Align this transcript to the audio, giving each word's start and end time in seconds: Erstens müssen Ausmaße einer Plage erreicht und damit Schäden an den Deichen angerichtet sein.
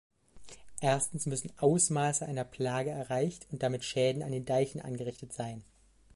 Erstens 0.81 1.27
müssen 1.27 1.51
Ausmaße 1.59 2.25
einer 2.25 2.43
Plage 2.43 2.89
erreicht 2.89 3.45
und 3.51 3.61
damit 3.61 3.83
Schäden 3.83 4.23
an 4.23 4.31
den 4.31 4.45
Deichen 4.45 4.81
angerichtet 4.81 5.31
sein. 5.31 5.63